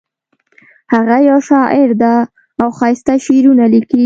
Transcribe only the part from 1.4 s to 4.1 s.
شاعر ده او ښایسته شعرونه لیکي